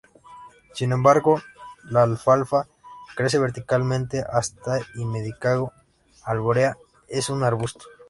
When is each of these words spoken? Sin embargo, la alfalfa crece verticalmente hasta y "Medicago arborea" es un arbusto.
Sin 0.73 0.93
embargo, 0.93 1.39
la 1.83 2.01
alfalfa 2.01 2.65
crece 3.15 3.37
verticalmente 3.37 4.23
hasta 4.27 4.79
y 4.95 5.05
"Medicago 5.05 5.73
arborea" 6.23 6.75
es 7.07 7.29
un 7.29 7.43
arbusto. 7.43 7.85